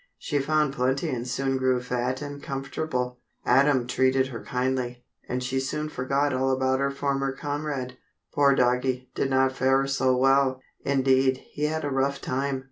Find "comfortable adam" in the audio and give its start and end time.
2.41-3.85